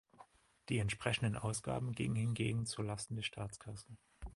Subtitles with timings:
[0.69, 3.85] Die entsprechenden Ausgaben gingen hingegen zu Lasten der Staatskasse.